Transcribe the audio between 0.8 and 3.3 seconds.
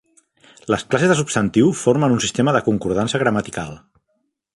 classes de substantiu formen un sistema de concordança